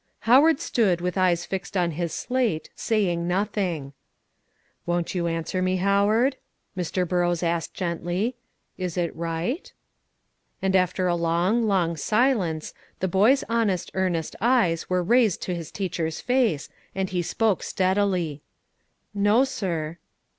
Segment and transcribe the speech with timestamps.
[0.21, 3.93] Howard stood, with eyes fixed on his slate, saying nothing.
[4.87, 6.37] "Won't you answer me, Howard?"
[6.75, 7.07] Mr.
[7.07, 8.35] Burrows asked gently;
[8.79, 9.71] "is it right?"
[10.59, 15.69] And, after a long, long silence, the boy's honest, earnest eyes were raised to his
[15.71, 18.41] teacher's face, and he spoke steadily:
[19.13, 19.99] "No, sir."